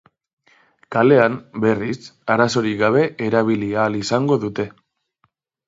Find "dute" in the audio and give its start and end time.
4.49-4.69